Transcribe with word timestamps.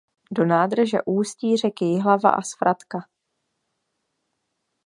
Do 0.31 0.45
nádrže 0.45 0.97
ústí 1.05 1.57
řeky 1.57 1.85
Jihlava 1.85 2.29
a 2.29 2.41
Svratka. 2.41 3.07